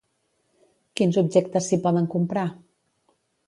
[1.01, 2.51] Quins objectes s'hi poden comprar?